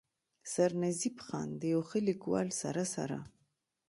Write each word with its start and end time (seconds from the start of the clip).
“سرنزېب 0.51 1.17
خان 1.25 1.49
د 1.59 1.61
يو 1.73 1.81
ښه 1.87 1.99
ليکوال 2.07 2.47
سره 2.61 2.83
سره 2.95 3.19